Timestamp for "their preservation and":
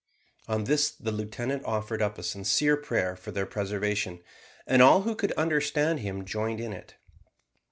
3.29-4.81